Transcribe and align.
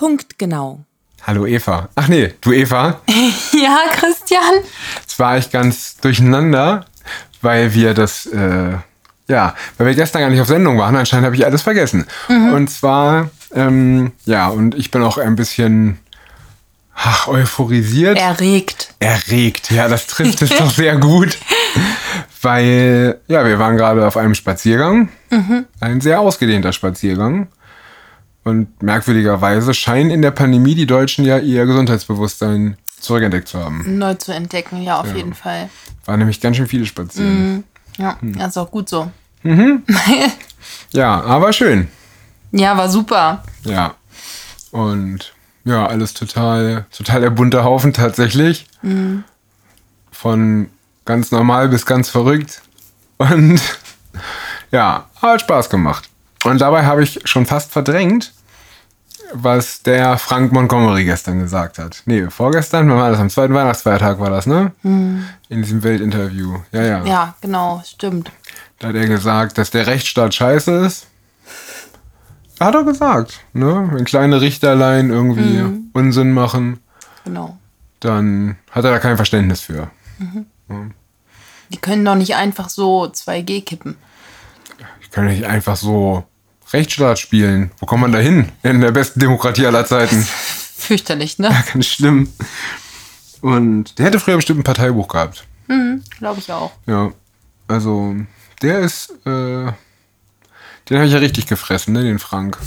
Punktgenau. 0.00 0.80
Hallo 1.26 1.44
Eva. 1.44 1.90
Ach 1.94 2.08
nee, 2.08 2.32
du 2.40 2.52
Eva. 2.52 3.02
ja, 3.52 3.80
Christian. 3.92 4.64
Jetzt 4.98 5.18
war 5.18 5.36
ich 5.36 5.50
ganz 5.50 5.98
durcheinander, 5.98 6.86
weil 7.42 7.74
wir 7.74 7.92
das, 7.92 8.24
äh, 8.24 8.78
ja, 9.28 9.54
weil 9.76 9.86
wir 9.88 9.94
gestern 9.94 10.22
gar 10.22 10.30
nicht 10.30 10.40
auf 10.40 10.46
Sendung 10.46 10.78
waren. 10.78 10.96
Anscheinend 10.96 11.26
habe 11.26 11.36
ich 11.36 11.44
alles 11.44 11.60
vergessen. 11.60 12.06
Mhm. 12.30 12.54
Und 12.54 12.70
zwar, 12.70 13.28
ähm, 13.54 14.12
ja, 14.24 14.48
und 14.48 14.74
ich 14.74 14.90
bin 14.90 15.02
auch 15.02 15.18
ein 15.18 15.36
bisschen 15.36 15.98
ach, 16.94 17.28
euphorisiert. 17.28 18.16
Erregt. 18.16 18.94
Erregt, 19.00 19.70
ja, 19.70 19.86
das 19.86 20.06
trifft 20.06 20.40
es 20.40 20.48
doch 20.48 20.70
sehr 20.74 20.96
gut. 20.96 21.36
Weil, 22.40 23.20
ja, 23.28 23.44
wir 23.44 23.58
waren 23.58 23.76
gerade 23.76 24.06
auf 24.06 24.16
einem 24.16 24.34
Spaziergang. 24.34 25.10
Mhm. 25.28 25.66
Ein 25.78 26.00
sehr 26.00 26.20
ausgedehnter 26.20 26.72
Spaziergang. 26.72 27.48
Und 28.42 28.82
merkwürdigerweise 28.82 29.74
scheinen 29.74 30.10
in 30.10 30.22
der 30.22 30.30
Pandemie 30.30 30.74
die 30.74 30.86
Deutschen 30.86 31.24
ja 31.24 31.38
ihr 31.38 31.66
Gesundheitsbewusstsein 31.66 32.76
zurückentdeckt 32.98 33.48
zu 33.48 33.58
haben. 33.58 33.98
Neu 33.98 34.14
zu 34.14 34.32
entdecken, 34.32 34.82
ja, 34.82 35.00
auf 35.00 35.08
ja. 35.08 35.16
jeden 35.16 35.34
Fall. 35.34 35.68
Waren 36.06 36.20
nämlich 36.20 36.40
ganz 36.40 36.56
schön 36.56 36.66
viele 36.66 36.86
spazieren. 36.86 37.52
Mhm. 37.52 37.64
Ja, 37.98 38.18
hm. 38.20 38.40
ist 38.40 38.56
auch 38.56 38.70
gut 38.70 38.88
so. 38.88 39.10
Mhm. 39.42 39.82
ja, 40.92 41.20
aber 41.20 41.52
schön. 41.52 41.88
Ja, 42.52 42.76
war 42.76 42.88
super. 42.88 43.42
Ja. 43.64 43.94
Und 44.70 45.34
ja, 45.64 45.86
alles 45.86 46.14
total, 46.14 46.86
total 46.96 47.20
der 47.20 47.30
bunte 47.30 47.64
Haufen 47.64 47.92
tatsächlich. 47.92 48.66
Mhm. 48.82 49.24
Von 50.10 50.68
ganz 51.04 51.30
normal 51.30 51.68
bis 51.68 51.86
ganz 51.86 52.08
verrückt. 52.08 52.62
Und 53.18 53.60
ja, 54.70 55.08
hat 55.20 55.40
Spaß 55.42 55.68
gemacht. 55.70 56.08
Und 56.44 56.60
dabei 56.60 56.86
habe 56.86 57.02
ich 57.02 57.20
schon 57.24 57.46
fast 57.46 57.70
verdrängt, 57.72 58.32
was 59.32 59.82
der 59.82 60.18
Frank 60.18 60.52
Montgomery 60.52 61.04
gestern 61.04 61.40
gesagt 61.40 61.78
hat. 61.78 62.02
Nee, 62.06 62.28
vorgestern, 62.30 62.88
wann 62.88 62.98
war 62.98 63.10
das? 63.10 63.20
Am 63.20 63.30
zweiten 63.30 63.54
Weihnachtsfeiertag 63.54 64.18
war 64.18 64.30
das, 64.30 64.46
ne? 64.46 64.72
Mhm. 64.82 65.24
In 65.48 65.62
diesem 65.62 65.82
Weltinterview. 65.82 66.58
Ja, 66.72 66.82
ja. 66.82 67.04
Ja, 67.04 67.34
genau, 67.40 67.82
stimmt. 67.84 68.30
Da 68.78 68.88
hat 68.88 68.94
er 68.94 69.06
gesagt, 69.06 69.58
dass 69.58 69.70
der 69.70 69.86
Rechtsstaat 69.86 70.34
scheiße 70.34 70.72
ist. 70.86 71.06
Hat 72.58 72.74
er 72.74 72.84
gesagt, 72.84 73.40
ne? 73.52 73.88
Wenn 73.92 74.04
kleine 74.04 74.40
Richterlein 74.40 75.10
irgendwie 75.10 75.62
mhm. 75.62 75.90
Unsinn 75.92 76.32
machen, 76.32 76.80
genau. 77.24 77.56
dann 78.00 78.56
hat 78.70 78.84
er 78.84 78.90
da 78.90 78.98
kein 78.98 79.16
Verständnis 79.16 79.60
für. 79.60 79.90
Mhm. 80.18 80.46
Ja. 80.68 80.76
Die 81.70 81.78
können 81.78 82.04
doch 82.04 82.16
nicht 82.16 82.34
einfach 82.34 82.68
so 82.68 83.04
2G 83.04 83.64
kippen. 83.64 83.96
Die 85.04 85.10
können 85.10 85.28
nicht 85.28 85.44
einfach 85.44 85.76
so 85.76 86.24
Rechtsstaat 86.72 87.18
spielen. 87.18 87.72
Wo 87.78 87.86
kommt 87.86 88.02
man 88.02 88.12
da 88.12 88.18
hin? 88.18 88.50
In 88.62 88.80
der 88.80 88.92
besten 88.92 89.20
Demokratie 89.20 89.66
aller 89.66 89.84
Zeiten. 89.84 90.26
Fürchterlich, 90.76 91.38
ne? 91.38 91.48
Ja, 91.52 91.64
ganz 91.72 91.86
schlimm. 91.86 92.32
Und 93.40 93.98
der 93.98 94.06
hätte 94.06 94.20
früher 94.20 94.36
bestimmt 94.36 94.60
ein 94.60 94.64
Parteibuch 94.64 95.08
gehabt. 95.08 95.44
Mhm, 95.68 96.02
glaube 96.18 96.40
ich 96.40 96.52
auch. 96.52 96.72
Ja. 96.86 97.12
Also, 97.68 98.16
der 98.62 98.80
ist, 98.80 99.10
äh, 99.24 99.72
den 100.88 100.96
habe 100.96 101.06
ich 101.06 101.12
ja 101.12 101.18
richtig 101.18 101.46
gefressen, 101.46 101.94
ne, 101.94 102.02
den 102.02 102.18
Frank. 102.18 102.58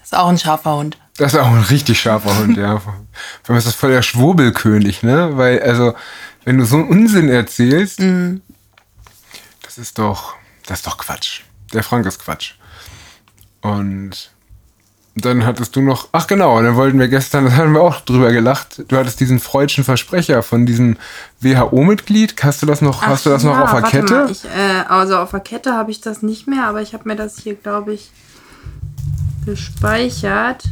Das 0.00 0.08
ist 0.08 0.14
auch 0.14 0.28
ein 0.28 0.38
scharfer 0.38 0.76
Hund. 0.76 0.98
Das 1.18 1.32
ist 1.34 1.38
auch 1.38 1.46
ein 1.46 1.62
richtig 1.62 2.00
scharfer 2.00 2.36
Hund, 2.38 2.56
ja. 2.56 2.78
Vor 2.80 2.94
allem 3.48 3.58
ist 3.58 3.66
das 3.66 3.74
voll 3.74 3.90
der 3.90 4.02
Schwurbelkönig, 4.02 5.02
ne? 5.02 5.36
Weil, 5.36 5.62
also, 5.62 5.94
wenn 6.44 6.58
du 6.58 6.64
so 6.64 6.76
einen 6.76 6.88
Unsinn 6.88 7.28
erzählst, 7.28 8.00
mhm. 8.00 8.42
das 9.62 9.78
ist 9.78 9.98
doch, 9.98 10.34
das 10.66 10.78
ist 10.78 10.86
doch 10.86 10.98
Quatsch. 10.98 11.42
Der 11.72 11.82
Frank 11.82 12.06
ist 12.06 12.20
Quatsch. 12.20 12.54
Und 13.72 14.30
dann 15.16 15.46
hattest 15.46 15.74
du 15.74 15.80
noch, 15.80 16.08
ach 16.12 16.26
genau, 16.26 16.60
dann 16.62 16.76
wollten 16.76 16.98
wir 16.98 17.08
gestern, 17.08 17.44
das 17.46 17.54
haben 17.54 17.72
wir 17.72 17.80
auch 17.80 18.00
drüber 18.00 18.32
gelacht, 18.32 18.84
du 18.88 18.96
hattest 18.96 19.18
diesen 19.18 19.40
freudschen 19.40 19.82
Versprecher 19.82 20.42
von 20.42 20.66
diesem 20.66 20.96
WHO-Mitglied. 21.40 22.34
Hast 22.42 22.62
du 22.62 22.66
das 22.66 22.82
noch, 22.82 23.02
ach, 23.02 23.08
hast 23.08 23.26
du 23.26 23.30
das 23.30 23.42
ja, 23.42 23.50
noch 23.50 23.60
auf 23.60 23.80
der 23.80 23.90
Kette? 23.90 24.28
Ich, 24.30 24.44
äh, 24.44 24.84
also 24.88 25.16
auf 25.16 25.30
der 25.30 25.40
Kette 25.40 25.72
habe 25.74 25.90
ich 25.90 26.00
das 26.00 26.22
nicht 26.22 26.46
mehr, 26.46 26.64
aber 26.64 26.82
ich 26.82 26.92
habe 26.92 27.08
mir 27.08 27.16
das 27.16 27.38
hier, 27.38 27.54
glaube 27.54 27.94
ich, 27.94 28.10
gespeichert. 29.46 30.64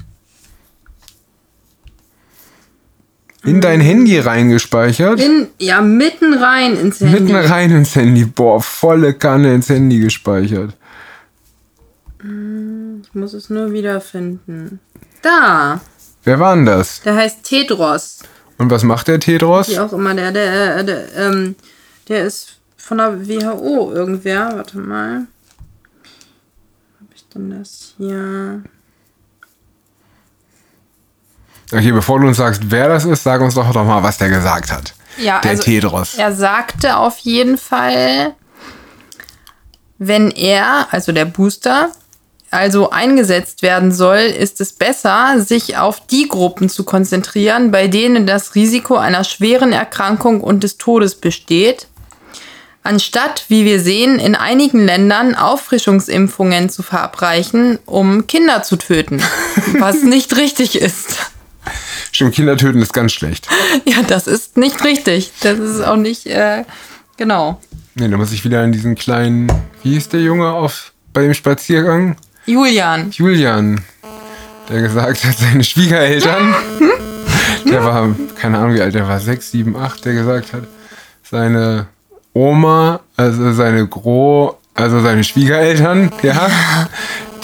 In 3.45 3.61
dein 3.61 3.81
Handy 3.81 4.19
reingespeichert? 4.19 5.21
In, 5.21 5.49
ja, 5.59 5.83
mitten 5.83 6.33
rein 6.35 6.77
ins 6.77 7.01
Handy. 7.01 7.21
Mitten 7.21 7.37
rein 7.37 7.71
ins 7.71 7.95
Handy. 7.95 8.25
Boah, 8.25 8.61
volle 8.61 9.13
Kanne 9.15 9.55
ins 9.55 9.69
Handy 9.69 10.01
gespeichert. 10.01 10.75
Hm, 12.21 12.84
ich 13.03 13.15
muss 13.15 13.33
es 13.33 13.51
nur 13.51 13.73
wiederfinden. 13.73 14.81
Da. 15.23 15.81
Wer 16.25 16.41
war 16.41 16.55
denn 16.55 16.67
das? 16.67 17.03
Der 17.03 17.15
heißt 17.17 17.45
Tedros. 17.45 18.21
Und 18.59 18.71
was 18.71 18.83
macht 18.83 19.09
der 19.09 19.21
Tedros? 19.21 19.69
Wie 19.69 19.79
auch 19.79 19.93
immer, 19.93 20.15
der, 20.15 20.33
der, 20.33 20.83
der, 20.83 21.17
ähm, 21.17 21.57
der 22.09 22.25
ist 22.25 22.59
von 22.77 22.99
der 22.99 23.27
WHO 23.29 23.93
irgendwer. 23.93 24.53
Warte 24.55 24.79
mal. 24.79 25.27
Hab 27.01 27.15
ich 27.15 27.29
denn 27.29 27.51
das 27.59 27.95
hier? 27.97 28.63
Okay, 31.73 31.93
bevor 31.93 32.21
du 32.21 32.29
uns 32.29 32.37
sagst, 32.37 32.63
wer 32.67 32.89
das 32.89 33.05
ist, 33.05 33.23
sag 33.23 33.41
uns 33.41 33.55
doch 33.55 33.73
doch 33.73 33.85
mal, 33.85 34.03
was 34.03 34.19
der 34.19 34.29
gesagt 34.29 34.71
hat. 34.71 34.95
Ja, 35.19 35.41
der 35.41 35.53
also 35.53 35.63
Tedros. 35.63 36.15
Er 36.15 36.33
sagte 36.33 36.97
auf 36.97 37.19
jeden 37.19 37.59
Fall, 37.59 38.35
wenn 39.99 40.31
er, 40.31 40.89
also 40.91 41.13
der 41.13 41.25
Booster, 41.25 41.91
also 42.55 42.91
eingesetzt 42.91 43.63
werden 43.63 43.93
soll, 43.93 44.19
ist 44.19 44.61
es 44.61 44.73
besser, 44.73 45.41
sich 45.41 45.77
auf 45.77 46.07
die 46.07 46.29
Gruppen 46.29 46.69
zu 46.69 46.85
konzentrieren, 46.85 47.71
bei 47.71 47.89
denen 47.89 48.27
das 48.27 48.55
Risiko 48.55 48.97
einer 48.97 49.25
schweren 49.25 49.73
Erkrankung 49.73 50.41
und 50.41 50.63
des 50.63 50.79
Todes 50.79 51.17
besteht, 51.17 51.89
anstatt, 52.85 53.47
wie 53.49 53.65
wir 53.65 53.81
sehen, 53.81 54.19
in 54.21 54.37
einigen 54.37 54.85
Ländern 54.87 55.35
Auffrischungsimpfungen 55.35 56.71
zu 56.71 56.83
verabreichen, 56.83 57.79
um 57.87 58.27
Kinder 58.27 58.63
zu 58.63 58.77
töten, 58.77 59.21
was 59.79 60.03
nicht 60.03 60.37
richtig 60.37 60.81
ist. 60.81 61.31
Stimmt, 62.13 62.35
Kinder 62.35 62.57
töten 62.57 62.81
ist 62.81 62.93
ganz 62.93 63.13
schlecht. 63.13 63.49
Ja, 63.85 64.03
das 64.07 64.27
ist 64.27 64.57
nicht 64.57 64.85
richtig. 64.85 65.33
Das 65.41 65.59
ist 65.59 65.81
auch 65.81 65.97
nicht, 65.97 66.27
äh, 66.27 66.65
genau. 67.17 67.61
Nee, 67.97 68.09
da 68.09 68.17
muss 68.17 68.33
ich 68.33 68.45
wieder 68.45 68.63
an 68.63 68.73
diesen 68.73 68.95
kleinen, 68.95 69.53
wie 69.83 69.95
hieß 69.95 70.11
der 70.11 70.21
Junge 70.21 70.53
auf, 70.53 70.93
bei 71.13 71.23
dem 71.23 71.35
Spaziergang? 71.35 72.17
Julian. 72.47 73.11
Julian, 73.11 73.81
der 74.69 74.83
gesagt 74.83 75.25
hat, 75.25 75.37
seine 75.37 75.65
Schwiegereltern, 75.65 76.55
der 77.65 77.85
war, 77.85 78.15
keine 78.37 78.59
Ahnung 78.59 78.75
wie 78.75 78.81
alt 78.81 78.95
der 78.95 79.09
war, 79.09 79.21
sechs, 79.21 79.51
sieben, 79.51 79.77
acht, 79.77 80.05
der 80.05 80.15
gesagt 80.15 80.53
hat, 80.53 80.65
seine 81.23 81.87
Oma, 82.33 83.01
also 83.17 83.53
seine 83.53 83.87
Gro, 83.87 84.59
also 84.75 85.01
seine 85.01 85.25
Schwiegereltern, 85.25 86.11
ja, 86.23 86.51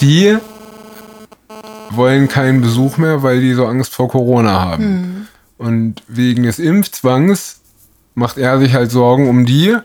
die 0.00 0.36
wollen 1.90 2.28
keinen 2.28 2.60
Besuch 2.60 2.96
mehr, 2.96 3.22
weil 3.22 3.40
die 3.40 3.54
so 3.54 3.66
Angst 3.66 3.94
vor 3.94 4.08
Corona 4.08 4.60
haben. 4.60 4.84
Mhm. 4.84 5.28
Und 5.58 6.02
wegen 6.08 6.44
des 6.44 6.58
Impfzwangs 6.58 7.60
macht 8.14 8.38
er 8.38 8.58
sich 8.58 8.74
halt 8.74 8.90
Sorgen 8.90 9.28
um 9.28 9.46
die, 9.46 9.76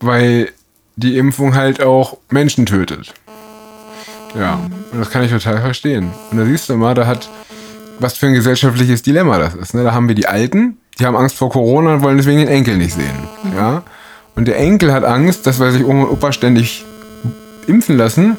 weil 0.00 0.50
die 0.96 1.16
Impfung 1.16 1.54
halt 1.54 1.82
auch 1.82 2.18
Menschen 2.30 2.66
tötet. 2.66 3.14
Ja, 4.38 4.60
und 4.92 4.98
das 4.98 5.10
kann 5.10 5.22
ich 5.22 5.30
total 5.30 5.60
verstehen. 5.60 6.10
Und 6.30 6.38
da 6.38 6.44
siehst 6.44 6.68
du 6.68 6.76
mal, 6.76 6.94
da 6.94 7.06
hat, 7.06 7.28
was 7.98 8.16
für 8.16 8.26
ein 8.26 8.34
gesellschaftliches 8.34 9.02
Dilemma 9.02 9.38
das 9.38 9.54
ist. 9.54 9.74
Ne? 9.74 9.84
Da 9.84 9.92
haben 9.92 10.08
wir 10.08 10.14
die 10.14 10.26
Alten, 10.26 10.78
die 10.98 11.06
haben 11.06 11.16
Angst 11.16 11.36
vor 11.36 11.50
Corona 11.50 11.94
und 11.94 12.02
wollen 12.02 12.16
deswegen 12.16 12.38
den 12.38 12.48
Enkel 12.48 12.76
nicht 12.76 12.94
sehen. 12.94 13.28
Mhm. 13.42 13.56
Ja? 13.56 13.82
Und 14.34 14.46
der 14.46 14.58
Enkel 14.58 14.92
hat 14.92 15.04
Angst, 15.04 15.46
dass, 15.46 15.58
weil 15.58 15.72
sich 15.72 15.84
Oma 15.84 16.04
und 16.04 16.10
Opa 16.10 16.32
ständig 16.32 16.84
impfen 17.66 17.96
lassen, 17.96 18.36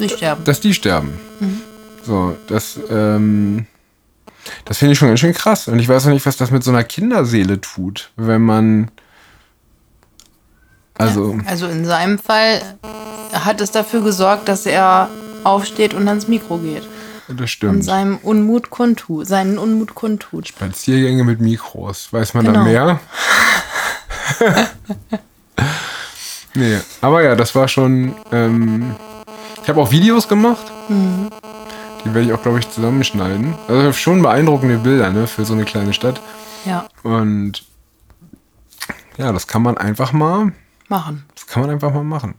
die 0.00 0.10
dass 0.44 0.60
die 0.60 0.74
sterben. 0.74 1.18
Mhm. 1.40 1.60
So, 2.02 2.36
das, 2.48 2.78
ähm, 2.90 3.66
das 4.64 4.78
finde 4.78 4.92
ich 4.92 4.98
schon 4.98 5.08
ganz 5.08 5.20
schön 5.20 5.32
krass. 5.32 5.68
Und 5.68 5.78
ich 5.78 5.88
weiß 5.88 6.06
auch 6.06 6.10
nicht, 6.10 6.26
was 6.26 6.36
das 6.36 6.50
mit 6.50 6.62
so 6.62 6.70
einer 6.70 6.84
Kinderseele 6.84 7.60
tut, 7.60 8.10
wenn 8.16 8.42
man. 8.42 8.90
Also. 10.94 11.34
Ja, 11.34 11.50
also 11.50 11.66
in 11.66 11.84
seinem 11.84 12.18
Fall 12.18 12.62
hat 13.32 13.60
es 13.60 13.70
dafür 13.70 14.02
gesorgt, 14.02 14.48
dass 14.48 14.66
er 14.66 15.10
aufsteht 15.46 15.94
und 15.94 16.06
ans 16.08 16.28
Mikro 16.28 16.58
geht. 16.58 16.82
Das 17.28 17.50
stimmt. 17.50 17.74
Und 17.74 17.82
seinem 17.82 18.18
Unmut 18.18 18.70
kundtut, 18.70 19.26
seinen 19.26 19.58
Unmut 19.58 19.94
kundtut. 19.94 20.48
Spaziergänge 20.48 21.24
mit 21.24 21.40
Mikros. 21.40 22.12
Weiß 22.12 22.34
man 22.34 22.44
genau. 22.44 22.60
da 22.60 22.64
mehr? 22.64 23.00
nee, 26.54 26.78
aber 27.00 27.22
ja, 27.22 27.34
das 27.34 27.54
war 27.54 27.68
schon. 27.68 28.14
Ähm, 28.30 28.94
ich 29.62 29.68
habe 29.68 29.80
auch 29.80 29.90
Videos 29.90 30.28
gemacht. 30.28 30.70
Mhm. 30.88 31.30
Die 32.04 32.14
werde 32.14 32.28
ich 32.28 32.32
auch, 32.32 32.42
glaube 32.42 32.60
ich, 32.60 32.70
zusammenschneiden. 32.70 33.54
Also 33.66 33.92
schon 33.92 34.22
beeindruckende 34.22 34.78
Bilder, 34.78 35.10
ne, 35.10 35.26
für 35.26 35.44
so 35.44 35.54
eine 35.54 35.64
kleine 35.64 35.92
Stadt. 35.92 36.20
Ja. 36.64 36.86
Und 37.02 37.64
ja, 39.16 39.32
das 39.32 39.48
kann 39.48 39.62
man 39.62 39.76
einfach 39.76 40.12
mal 40.12 40.52
machen. 40.88 41.24
Das 41.34 41.48
kann 41.48 41.62
man 41.62 41.70
einfach 41.70 41.92
mal 41.92 42.04
machen. 42.04 42.34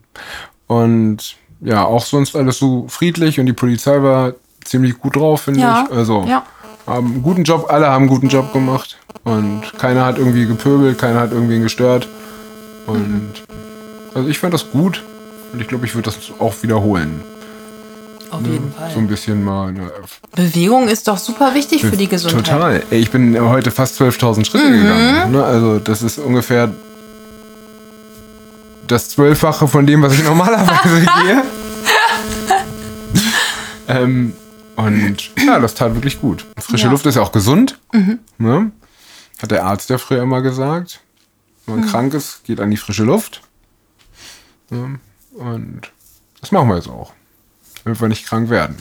Und 0.66 1.36
ja, 1.60 1.84
auch 1.84 2.04
sonst 2.04 2.36
alles 2.36 2.58
so 2.58 2.86
friedlich 2.88 3.38
und 3.40 3.46
die 3.46 3.52
Polizei 3.52 4.02
war 4.02 4.32
ziemlich 4.64 4.98
gut 4.98 5.16
drauf, 5.16 5.42
finde 5.42 5.60
Ja, 5.60 5.86
ich. 5.90 5.96
Also 5.96 6.24
ja. 6.28 6.44
haben 6.86 7.06
einen 7.12 7.22
guten 7.22 7.44
Job, 7.44 7.66
alle 7.70 7.86
haben 7.88 8.02
einen 8.02 8.08
guten 8.10 8.28
Job 8.28 8.52
gemacht. 8.52 8.96
Und 9.24 9.62
keiner 9.78 10.04
hat 10.06 10.18
irgendwie 10.18 10.46
gepöbelt, 10.46 10.98
keiner 10.98 11.20
hat 11.20 11.32
irgendwen 11.32 11.62
gestört. 11.62 12.08
Und 12.86 13.32
also 14.14 14.28
ich 14.28 14.38
fand 14.38 14.54
das 14.54 14.70
gut. 14.70 15.02
Und 15.52 15.60
ich 15.60 15.68
glaube, 15.68 15.86
ich 15.86 15.94
würde 15.94 16.04
das 16.10 16.18
auch 16.38 16.54
wiederholen. 16.62 17.22
Auf 18.30 18.42
jeden 18.42 18.70
Fall. 18.72 18.90
So 18.92 18.98
ein 18.98 19.06
bisschen 19.08 19.42
mal. 19.42 19.72
Ne, 19.72 19.90
Bewegung 20.36 20.86
ist 20.88 21.08
doch 21.08 21.16
super 21.16 21.54
wichtig 21.54 21.80
für 21.82 21.96
die 21.96 22.08
Gesundheit. 22.08 22.44
Total. 22.44 22.82
Ey, 22.90 22.98
ich 23.00 23.10
bin 23.10 23.38
heute 23.40 23.70
fast 23.70 23.98
12.000 24.00 24.44
Schritte 24.44 24.68
Mhm. 24.68 24.82
gegangen. 24.82 25.32
Ne? 25.32 25.42
Also 25.44 25.78
das 25.78 26.02
ist 26.02 26.18
ungefähr 26.18 26.70
das 28.90 29.10
Zwölffache 29.10 29.68
von 29.68 29.86
dem, 29.86 30.02
was 30.02 30.14
ich 30.14 30.24
normalerweise 30.24 31.00
gehe. 31.22 31.42
ähm, 33.88 34.34
und 34.76 35.30
ja, 35.44 35.58
das 35.58 35.74
tat 35.74 35.94
wirklich 35.94 36.20
gut. 36.20 36.44
Frische 36.58 36.84
Ja. 36.84 36.88
Mhm. 36.88 36.92
Luft 36.92 37.06
ist 37.06 37.14
ja 37.16 37.22
auch 37.22 37.32
gesund. 37.32 37.78
Ne? 38.38 38.70
Hat 39.42 39.50
der 39.50 39.64
Arzt 39.64 39.90
ja 39.90 39.98
früher 39.98 40.22
immer 40.22 40.42
gesagt. 40.42 41.00
Wenn 41.66 41.76
man 41.76 41.84
Mhm. 41.84 41.90
krank 41.90 42.14
ist, 42.14 42.44
geht 42.44 42.60
an 42.60 42.70
die 42.70 42.76
frische 42.76 43.04
Luft. 43.04 43.42
Ne? 44.70 44.98
Und 45.34 45.82
das 46.40 46.52
machen 46.52 46.68
wir 46.68 46.76
jetzt 46.76 46.88
auch. 46.88 47.12
Damit 47.84 48.00
wir 48.00 48.08
nicht 48.08 48.26
krank 48.26 48.50
werden. 48.50 48.76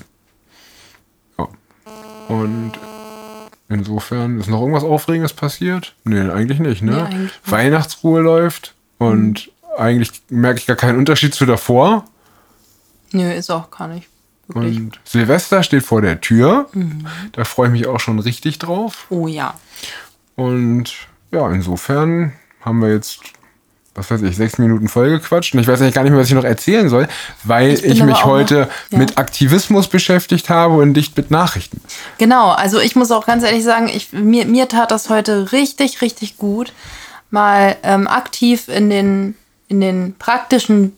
Ja. 1.38 1.48
Und 2.27 2.74
insofern 3.69 4.39
ist 4.39 4.50
noch 4.50 4.59
irgendwas 4.62 4.83
Aufregendes 4.83 5.33
passiert? 5.33 5.95
Nee, 6.04 6.30
eigentlich 6.30 6.59
nicht, 6.59 6.81
ne? 6.81 6.92
Nee, 6.92 7.00
eigentlich 7.01 7.21
nicht. 7.21 7.51
Weihnachtsruhe 7.51 8.21
läuft 8.21 8.75
und 8.98 9.51
eigentlich 9.77 10.12
merke 10.29 10.59
ich 10.59 10.65
gar 10.68 10.75
keinen 10.75 10.97
Unterschied 10.97 11.33
zu 11.33 11.45
davor. 11.45 12.06
Nö, 13.12 13.31
ist 13.31 13.50
auch 13.50 13.69
gar 13.71 13.88
nicht. 13.88 14.07
Wirklich. 14.47 14.77
Und 14.77 15.00
Silvester 15.03 15.63
steht 15.63 15.83
vor 15.83 16.01
der 16.01 16.21
Tür. 16.21 16.68
Mhm. 16.74 17.06
Da 17.33 17.44
freue 17.44 17.68
ich 17.68 17.74
mich 17.74 17.88
auch 17.88 18.00
schon 18.00 18.19
richtig 18.19 18.59
drauf. 18.59 19.06
Oh 19.09 19.27
ja. 19.27 19.53
Und 20.35 20.94
ja, 21.31 21.50
insofern 21.51 22.33
haben 22.62 22.81
wir 22.81 22.94
jetzt, 22.94 23.19
was 23.95 24.09
weiß 24.12 24.21
ich, 24.21 24.35
sechs 24.35 24.57
Minuten 24.57 24.88
vollgequatscht. 24.88 25.53
Und 25.53 25.59
ich 25.62 25.68
weiß 25.68 25.81
eigentlich 25.81 25.95
gar 25.95 26.03
nicht 26.03 26.12
mehr, 26.12 26.19
was 26.21 26.27
ich 26.30 26.33
noch 26.35 26.44
erzählen 26.44 26.88
soll, 26.89 27.07
weil 27.44 27.71
Ich 27.73 27.83
ich, 27.83 28.03
mich 28.03 28.23
heute 28.23 28.62
noch- 28.62 28.91
ja. 28.91 28.97
mit 29.00 29.18
Aktivismus 29.18 29.88
beschäftigt 29.89 30.50
habe 30.50 30.75
und 30.75 30.94
nicht 30.94 31.18
mit 31.18 31.31
Nachrichten. 31.31 31.81
Genau, 32.18 32.51
also 32.51 32.80
ich 32.80 32.95
muss 32.95 33.12
auch 33.12 33.25
ganz 33.25 33.44
ehrlich 33.44 33.63
sagen, 33.63 33.89
ich, 33.89 34.13
mir, 34.13 34.45
mir 34.45 34.68
tat 34.69 34.91
das 34.91 35.09
heute 35.09 35.51
richtig, 35.51 36.01
richtig 36.01 36.38
gut, 36.38 36.71
mal 37.31 37.75
ähm, 37.83 38.07
aktiv 38.07 38.68
in 38.69 38.89
den, 38.89 39.35
in 39.67 39.81
den 39.81 40.15
praktischen 40.17 40.97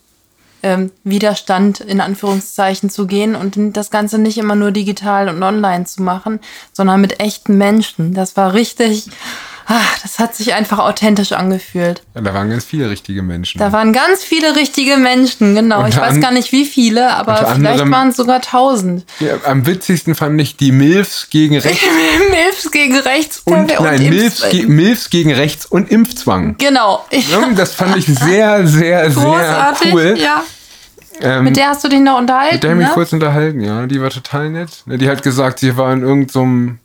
ähm, 0.62 0.92
Widerstand 1.04 1.80
in 1.80 2.02
Anführungszeichen 2.02 2.90
zu 2.90 3.08
gehen 3.08 3.36
und 3.36 3.58
das 3.76 3.92
Ganze 3.92 4.20
nicht 4.20 4.38
immer 4.38 4.56
nur 4.56 4.72
digital 4.72 5.30
und 5.30 5.42
online 5.42 5.86
zu 5.86 6.04
machen, 6.04 6.40
sondern 6.74 7.02
mit 7.02 7.20
echten 7.20 7.58
Menschen. 7.58 8.14
Das 8.14 8.36
war 8.36 8.54
richtig, 8.54 9.10
ah, 9.70 9.80
das 10.02 10.20
hat 10.20 10.36
sich 10.36 10.54
einfach 10.54 10.80
authentisch 10.80 11.32
angefühlt. 11.32 12.02
Ja, 12.16 12.22
da 12.22 12.34
waren 12.34 12.50
ganz 12.50 12.66
viele 12.66 12.90
richtige 12.90 13.22
Menschen. 13.24 13.60
Da 13.60 13.72
waren 13.72 13.94
ganz 13.94 14.24
viele 14.24 14.56
richtige 14.56 14.98
Menschen, 14.98 15.56
genau. 15.56 15.80
ich 15.82 15.94
Unter 15.96 16.02
weiß 16.02 16.16
an- 16.16 16.22
gar 16.22 16.32
nicht 16.32 16.52
wie 16.52 16.66
viele, 16.66 17.14
aber 17.16 17.38
vielleicht 17.56 17.90
waren 17.90 18.10
es 18.10 18.18
sogar 18.18 18.42
tausend. 18.42 19.06
ja, 19.20 19.36
am 19.46 19.66
witzigsten 19.66 20.16
fand 20.16 20.42
ich 20.42 20.58
die 20.58 20.72
Milfs 20.74 21.30
gegen 21.30 21.58
rechts 21.60 21.84
Milfs 22.30 22.72
gegen 22.72 22.98
rechts 22.98 23.42
und, 23.46 23.68
nein, 23.80 24.02
Impf- 24.02 24.10
Milfs, 24.10 24.50
ge 24.50 24.66
Milfs 24.66 25.10
gegen 25.10 25.32
rechts 25.34 25.66
und 25.66 25.90
Impfzwang. 25.92 26.56
Genau. 26.58 27.06
Ich, 27.12 27.28
Das 27.56 27.74
fand 27.76 27.96
ich 27.98 28.06
sehr, 28.08 28.68
sehr, 28.68 29.10
sehr 29.12 29.24
Großartig, 29.24 29.94
cool. 29.94 30.16
ja. 30.18 30.44
Ähm, 31.22 31.44
Mit 31.44 31.58
der 31.58 31.68
hast 31.70 31.84
du 31.84 31.90
dich 31.90 32.00
noch 32.00 32.18
unterhalten, 32.18 32.56
Mit 32.56 32.64
der 32.64 32.72
ich 32.72 32.78
mich 32.78 32.88
ne? 32.88 32.94
kurz 32.94 33.12
unterhalten, 33.14 33.60
ja. 33.62 33.86
Die 33.88 34.02
war 34.02 34.10
total 34.10 34.50
nett. 34.50 34.70
Ne, 34.86 34.98
Die 34.98 35.10
hat 35.10 35.22
gesagt, 35.22 35.60
sie 35.60 35.76
war 35.76 35.92
in 35.92 36.02
irgendeinem, 36.02 36.80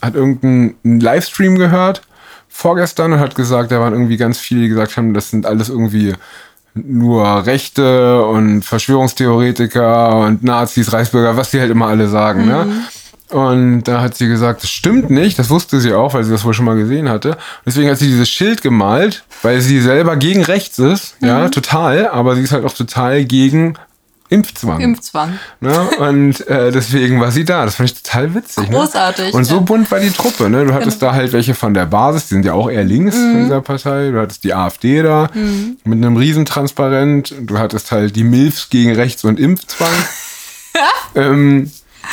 hat 0.00 0.14
irgendeinen 0.14 1.00
Livestream 1.00 1.58
gehört 1.58 2.02
vorgestern 2.52 3.14
und 3.14 3.20
hat 3.20 3.34
gesagt, 3.34 3.72
da 3.72 3.80
waren 3.80 3.92
irgendwie 3.92 4.16
ganz 4.16 4.38
viele, 4.38 4.62
die 4.62 4.68
gesagt 4.68 4.96
haben, 4.96 5.14
das 5.14 5.30
sind 5.30 5.46
alles 5.46 5.68
irgendwie 5.68 6.14
nur 6.74 7.46
Rechte 7.46 8.24
und 8.24 8.62
Verschwörungstheoretiker 8.62 10.16
und 10.16 10.42
Nazis, 10.42 10.92
Reichsbürger, 10.92 11.36
was 11.36 11.50
die 11.50 11.60
halt 11.60 11.70
immer 11.70 11.86
alle 11.86 12.08
sagen, 12.08 12.46
ne? 12.46 12.66
Und 13.30 13.84
da 13.84 14.02
hat 14.02 14.14
sie 14.14 14.28
gesagt, 14.28 14.62
das 14.62 14.68
stimmt 14.68 15.08
nicht, 15.08 15.38
das 15.38 15.48
wusste 15.48 15.80
sie 15.80 15.94
auch, 15.94 16.12
weil 16.12 16.22
sie 16.22 16.30
das 16.30 16.44
wohl 16.44 16.52
schon 16.52 16.66
mal 16.66 16.76
gesehen 16.76 17.08
hatte. 17.08 17.30
Und 17.30 17.38
deswegen 17.64 17.88
hat 17.88 17.96
sie 17.96 18.08
dieses 18.08 18.28
Schild 18.28 18.60
gemalt, 18.60 19.24
weil 19.42 19.62
sie 19.62 19.80
selber 19.80 20.16
gegen 20.16 20.42
rechts 20.42 20.78
ist, 20.78 21.16
ja, 21.20 21.48
total, 21.48 22.08
aber 22.08 22.36
sie 22.36 22.42
ist 22.42 22.52
halt 22.52 22.64
auch 22.66 22.74
total 22.74 23.24
gegen 23.24 23.74
Impfzwang. 24.32 24.80
Impfzwang. 24.80 25.38
Ne? 25.60 25.78
Und 25.98 26.46
äh, 26.48 26.72
deswegen 26.72 27.20
war 27.20 27.30
sie 27.30 27.44
da. 27.44 27.64
Das 27.64 27.76
fand 27.76 27.90
ich 27.90 28.02
total 28.02 28.34
witzig. 28.34 28.70
Großartig, 28.70 29.26
Ne? 29.26 29.32
Und 29.32 29.44
so 29.44 29.60
bunt 29.60 29.90
war 29.90 30.00
die 30.00 30.10
Truppe. 30.10 30.48
Ne? 30.48 30.64
Du 30.64 30.72
hattest 30.72 31.02
da 31.02 31.12
halt 31.12 31.32
welche 31.32 31.54
von 31.54 31.74
der 31.74 31.86
Basis, 31.86 32.28
die 32.28 32.34
sind 32.34 32.44
ja 32.46 32.54
auch 32.54 32.70
eher 32.70 32.84
links 32.84 33.14
von 33.14 33.44
dieser 33.44 33.60
Partei. 33.60 34.10
Du 34.10 34.18
hattest 34.18 34.44
die 34.44 34.54
AfD 34.54 35.02
da 35.02 35.28
mit 35.84 35.98
einem 35.98 36.16
Riesentransparent. 36.16 37.34
Du 37.42 37.58
hattest 37.58 37.92
halt 37.92 38.16
die 38.16 38.24
Milfs 38.24 38.70
gegen 38.70 38.94
Rechts 38.94 39.24
und 39.24 39.38
Impfzwang. 39.38 39.92
ähm, 41.14 41.70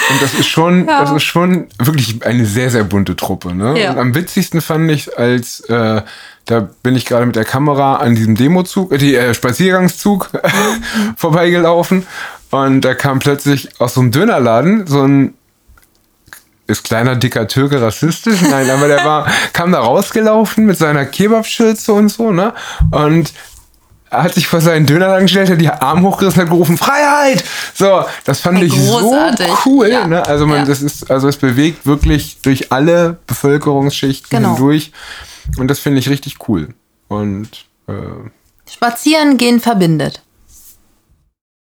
und 0.09 0.21
das 0.21 0.33
ist 0.33 0.47
schon, 0.47 0.87
Ja. 0.87 1.01
das 1.01 1.11
ist 1.11 1.23
schon 1.23 1.67
wirklich 1.77 2.25
eine 2.25 2.45
sehr, 2.45 2.69
sehr 2.69 2.83
bunte 2.83 3.15
Truppe. 3.15 3.53
Ne? 3.53 3.79
Ja. 3.79 3.91
Und 3.91 3.97
am 3.99 4.15
witzigsten 4.15 4.61
fand 4.61 4.89
ich, 4.91 5.17
als 5.17 5.61
äh, 5.61 6.01
da 6.45 6.69
bin 6.83 6.95
ich 6.95 7.05
gerade 7.05 7.25
mit 7.25 7.35
der 7.35 7.45
Kamera 7.45 7.97
an 7.97 8.15
diesem 8.15 8.35
Demozug, 8.35 8.91
äh, 8.91 9.15
äh, 9.15 9.33
Spaziergangszug 9.33 10.29
vorbeigelaufen 11.15 12.05
und 12.51 12.81
da 12.81 12.95
kam 12.95 13.19
plötzlich 13.19 13.79
aus 13.79 13.93
so 13.93 14.01
einem 14.01 14.11
Dönerladen 14.11 14.87
so 14.87 15.03
ein 15.03 15.33
ist 16.67 16.83
kleiner 16.83 17.15
dicker 17.15 17.47
Türke 17.47 17.81
rassistisch? 17.81 18.41
Nein, 18.41 18.69
aber 18.69 18.87
der 18.87 19.03
war 19.03 19.27
kam 19.53 19.71
da 19.71 19.79
rausgelaufen 19.79 20.67
mit 20.67 20.77
seiner 20.77 21.03
Kebabschürze 21.05 21.93
und 21.93 22.09
so, 22.09 22.31
ne? 22.31 22.53
Und 22.91 23.33
hat 24.11 24.33
sich 24.33 24.47
vor 24.47 24.61
seinen 24.61 24.85
Dönerladen 24.85 25.25
gestellt, 25.25 25.49
hat 25.49 25.61
die 25.61 25.69
Arme 25.69 26.01
hochgerissen, 26.07 26.41
hat 26.43 26.49
gerufen, 26.49 26.77
Freiheit! 26.77 27.43
So, 27.73 28.03
das 28.25 28.39
fand 28.41 28.61
ich 28.63 28.73
so 28.73 28.99
großartig. 28.99 29.47
cool. 29.65 29.87
Ja. 29.89 30.07
Ne? 30.07 30.25
Also 30.25 30.45
man, 30.47 30.59
Ja. 30.59 30.65
das 30.65 30.81
ist, 30.81 31.09
also 31.11 31.27
es 31.27 31.37
bewegt 31.37 31.85
wirklich 31.85 32.41
durch 32.41 32.71
alle 32.71 33.17
Bevölkerungsschichten 33.27 34.29
Genau. 34.37 34.55
hindurch. 34.55 34.91
Und 35.57 35.67
das 35.67 35.79
finde 35.79 35.99
ich 35.99 36.09
richtig 36.09 36.37
cool. 36.47 36.69
Und 37.07 37.49
äh, 37.87 37.93
Spazieren 38.71 39.37
gehen 39.37 39.59
verbindet. 39.59 40.21